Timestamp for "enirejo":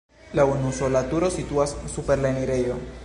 2.35-2.81